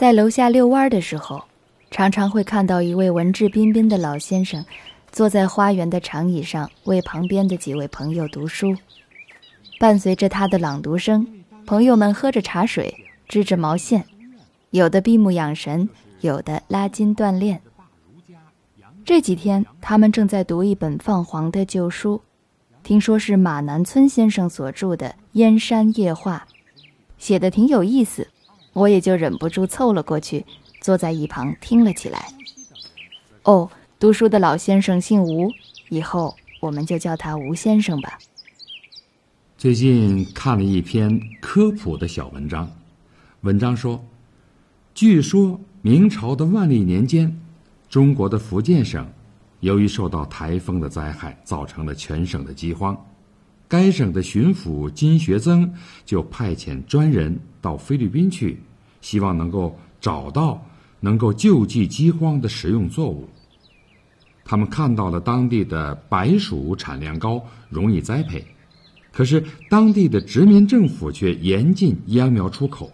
[0.00, 1.44] 在楼下遛弯的时候，
[1.90, 4.64] 常常会看到一位文质彬彬的老先生，
[5.12, 8.74] 坐在花园的长椅上，为旁边的几位朋友读书。
[9.78, 11.26] 伴随着他的朗读声，
[11.66, 12.94] 朋友们喝着茶水，
[13.28, 14.02] 织着毛线，
[14.70, 15.86] 有的闭目养神，
[16.22, 17.60] 有的拉筋锻炼。
[19.04, 22.22] 这几天，他们正在读一本泛黄的旧书，
[22.82, 26.46] 听说是马南村先生所著的《燕山夜话》，
[27.18, 28.26] 写的挺有意思，
[28.72, 30.44] 我也就忍不住凑了过去，
[30.80, 32.32] 坐在一旁听了起来。
[33.42, 35.50] 哦，读书的老先生姓吴，
[35.88, 38.18] 以后我们就叫他吴先生吧。
[39.58, 42.70] 最近看了一篇科普的小文章，
[43.42, 44.04] 文章说，
[44.94, 47.40] 据说明朝的万历年间。
[47.88, 49.04] 中国的福建省，
[49.58, 52.96] 由于受到台风的灾害，造成了全省的饥荒。
[53.70, 55.72] 该省的巡抚金学增
[56.04, 58.60] 就派遣专人到菲律宾去，
[59.00, 60.62] 希望能够找到
[60.98, 63.28] 能够救济饥荒的食用作物。
[64.44, 68.44] 他们看到了当地的白薯产量高，容易栽培，
[69.12, 72.90] 可是当地的殖民政府却严禁秧苗出口，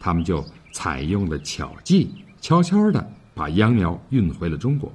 [0.00, 3.12] 他们就采用了巧计，悄悄的。
[3.34, 4.90] 把秧苗运回了中国，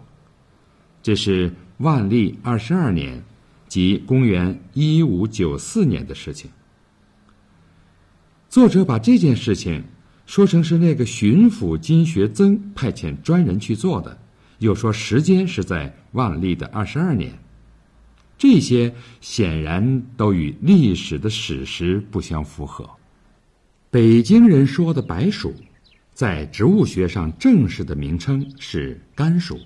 [1.04, 3.24] 这是万历二十二年，
[3.72, 6.52] 即公元一五九四年的事情。
[8.50, 9.82] 作者把这件事情
[10.26, 14.20] 说成是那个巡抚金学增派遣专人去做的，
[14.60, 17.32] 又说时间是在万历的二十二年，
[18.38, 22.90] 这些显然都与历史的史实不相符合。
[23.90, 25.56] 北京人说的白薯。
[26.14, 29.58] 在植物学上正式的名称是甘薯。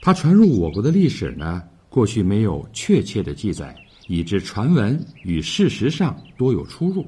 [0.00, 7.04] 它传入我国的历史呢，过去没有确切的记载，以致传闻与事实上多有出入。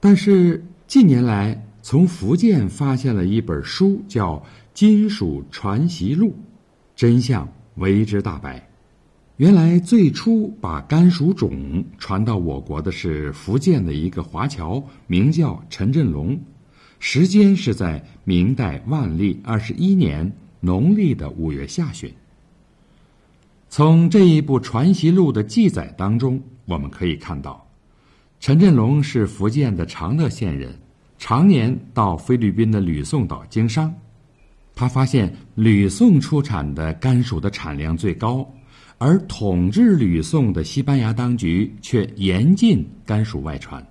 [0.00, 4.34] 但是近年来，从福建发现了一本书，叫
[4.74, 6.30] 《金属传习录》，
[6.96, 8.68] 真相为之大白。
[9.36, 16.36] 原来最初把甘薯种传到我国的是福建的一个华侨，名叫陈振龙。
[16.98, 22.12] 时间是在明代万历二十一年农历的五月下旬。
[23.70, 27.66] 从这一部传习录的记载当中，我们可以看到，
[28.40, 30.74] 陈振龙是福建的长乐县人，
[31.18, 33.94] 常年到菲律宾的吕宋岛经商。
[34.74, 38.48] 他发现吕宋出产的甘薯的产量最高，
[38.96, 43.86] 而统治吕宋的西班牙当局却严禁甘薯外传。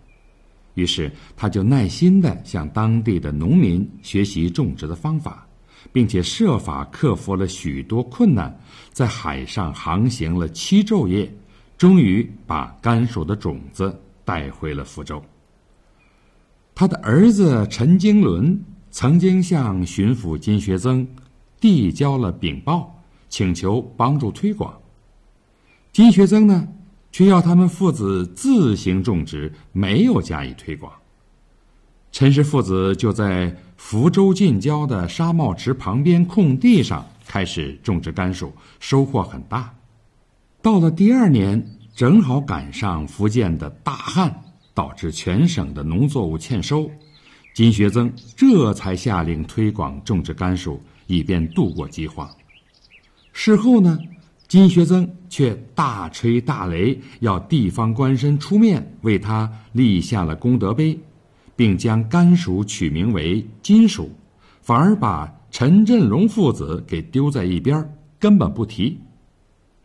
[0.74, 5.47] 于是，他就耐心地向当地的农民学习种植的方法，
[5.92, 8.56] 并且设法克服了许多困难，
[8.92, 11.32] 在海上航行了七昼夜，
[11.78, 15.24] 终于把甘薯的种子带回了福州。
[16.76, 18.60] 他的儿子陈经纶
[18.92, 21.08] 曾经向巡抚金学增
[21.60, 24.78] 递交了禀报，请求帮助推广。
[25.92, 26.68] 金学增呢？
[27.10, 30.92] 却要他们父子自行种植，没有加以推广。
[32.18, 39.72] 陈氏父子就在福州近郊的沙帽池旁边空地上开始种植甘薯，收获很大。
[40.60, 41.64] 到了第二年，
[41.96, 44.36] 正好赶上福建的大旱，
[44.74, 46.90] 导致全省的农作物欠收。
[47.54, 52.28] 金学增这才下令推广种植甘薯，以便度过饥荒。
[53.32, 53.96] 事后呢？
[54.48, 61.00] 金学增却大吹大擂，要地方官绅出面为他立下了功德碑，
[61.58, 64.10] 并将甘薯取名为金薯，
[64.62, 68.98] 反而把陈振龙父子给丢在一边，根本不提。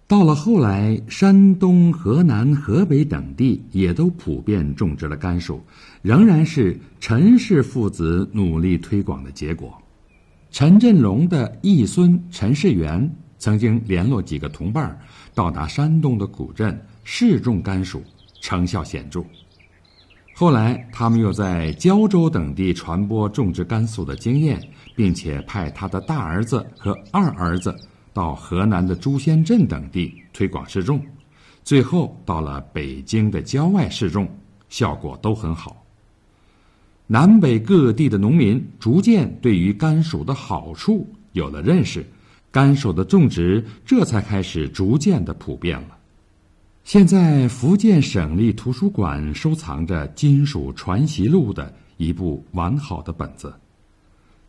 [0.06, 5.60] 到了后来，山东、河南、河北等地也都普遍种植了甘薯，
[6.02, 9.76] 仍然是陈氏父子努力推广的结果。
[10.52, 13.10] 陈振龙的义孙陈世元。
[13.38, 14.96] 曾经联络几个同伴
[15.34, 18.00] 到达山东的古镇试种甘薯，
[18.40, 19.24] 成效显著。
[20.34, 24.60] 后来，他们又在胶州等地传播种植甘肃的经验，
[24.96, 27.74] 并且派他的大儿子和二儿子
[28.12, 31.00] 到河南的朱仙镇等地推广试种，
[31.62, 34.28] 最后到了北京的郊外试种，
[34.68, 35.84] 效果都很好。
[37.06, 42.04] 南北各地的农民逐渐对于甘薯的好处有了认识。
[42.50, 45.96] 甘薯的种植这才开始逐渐的普遍了。
[46.84, 53.54] 现在福建省立图书馆收藏着《金属传习录》的一部完好的本子。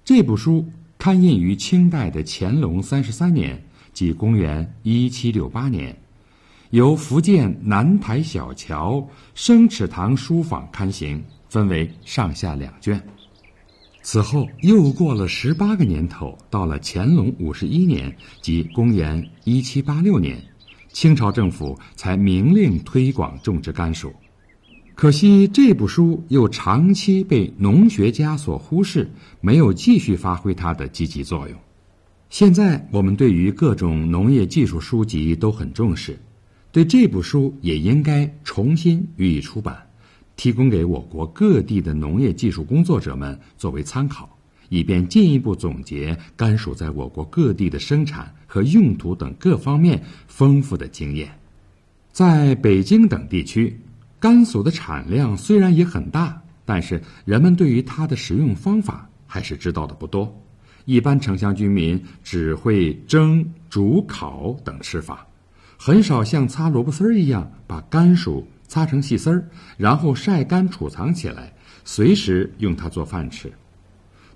[0.04, 3.64] 这部书刊印于清代的乾隆三十三年，
[3.94, 5.96] 即公元一七六八年，
[6.72, 13.02] 由福建南台小桥生尺堂书坊刊行，分为上下两卷。
[14.02, 20.44] 此后又过了十八个年头，到了乾隆五十一年，即公元一七八六年，
[20.94, 24.14] 清朝政府才明令推广种植甘薯。
[24.96, 29.10] 可惜这部书又长期被农学家所忽视，
[29.42, 31.58] 没有继续发挥它的积极作用。
[32.30, 36.18] 现在我们对于各种农业技术书籍都很重视，
[36.72, 39.76] 对这部书也应该重新予以出版。
[40.36, 44.28] 提供给我国各地的农业技术工作者们作为参考，
[44.74, 51.30] 以便进一步总结甘薯在我国各地的生产和用途等各方面丰富的经验。
[52.12, 53.80] 在北京等地区，
[54.20, 60.36] 甘薯的产量虽然也很大，但是人们对于它的食用方法还是知道的不多。
[60.86, 65.24] 一般城乡居民只会蒸、煮、烤等吃法，
[65.78, 68.44] 很少像擦萝卜丝儿一样把甘薯。
[68.66, 69.48] 擦成细丝儿，
[69.78, 71.54] 然后晒干储藏起来，
[71.86, 73.54] 随时用它做饭吃。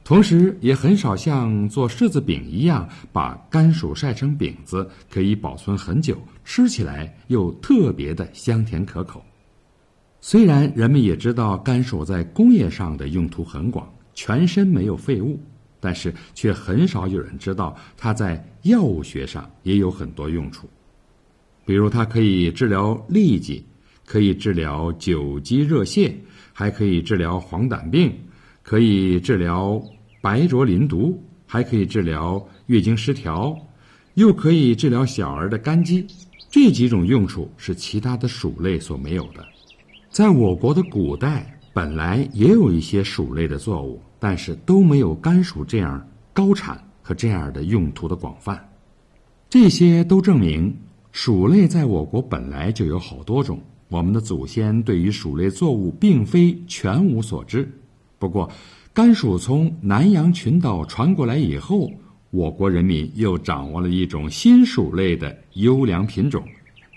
[0.07, 9.21] 同时，也很少像做柿子饼一样把甘薯晒成饼子，可以保存很久，吃起来又特别的香甜可口。
[10.21, 15.37] 虽然人们也知道甘薯在工业上的用途很广，全身没有废物，
[15.81, 20.69] 但是却很少有人知道它在药物学上也有很多用处，
[21.65, 23.61] 比如它可以治疗痢疾。
[24.05, 26.13] 可以治疗久积热泻，
[26.53, 28.17] 还可以治疗黄疸病，
[28.63, 29.83] 可以治疗
[30.21, 33.57] 白浊淋毒，还可以治疗月经失调，
[34.15, 36.05] 又可以治疗小儿的肝积。
[36.49, 39.45] 这几种用处是其他的薯类所没有的。
[40.09, 48.59] 在我国的古代，本来也有一些薯类的作物，但是都没有甘薯这样高产和这样的用途的广泛。
[49.49, 50.75] 这些都证明，
[51.11, 53.61] 薯类在我国本来就有好多种。
[53.89, 57.69] 我们的祖先对于薯类作物并非全无所知，
[58.19, 58.51] 不过，
[58.97, 61.87] 甘薯从南洋群岛传过来以后，
[62.31, 66.43] 我国人民又掌握了一种新薯类的优良品种，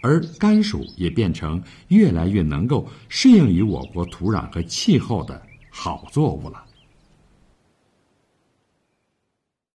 [0.00, 6.64] 而甘薯也变成越来越能够适应于我国土壤和气候的好作物了。